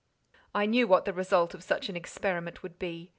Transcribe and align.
I 0.55 0.65
knew 0.65 0.87
what 0.87 1.05
the 1.05 1.13
result 1.13 1.53
of 1.53 1.61
such 1.63 1.87
an 1.87 1.95
experiment 1.95 2.63
would 2.63 2.79
be. 2.79 3.09